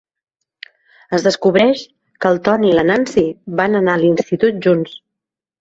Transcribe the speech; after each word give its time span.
Es 1.17 1.25
descobreix 1.27 1.83
que 2.25 2.31
el 2.37 2.41
Tony 2.49 2.67
i 2.71 2.73
la 2.79 2.87
Nancy 2.91 3.27
van 3.61 3.81
anar 3.81 3.95
a 3.99 4.03
l'institut 4.07 4.63
junts. 4.69 4.99